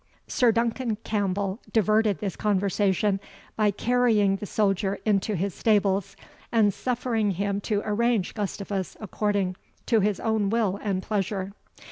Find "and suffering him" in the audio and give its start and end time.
6.51-7.61